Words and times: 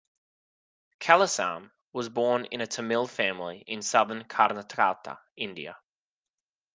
Kailasam 0.99 1.69
was 1.93 2.09
born 2.09 2.45
in 2.45 2.59
a 2.59 2.65
Tamil 2.65 3.05
family 3.05 3.63
in 3.67 3.83
southern 3.83 4.23
Karnataka, 4.23 5.19
India. 5.37 5.77